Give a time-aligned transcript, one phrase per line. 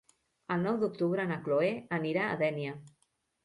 [0.55, 2.77] El nou d'octubre na Cloè anirà a Dénia.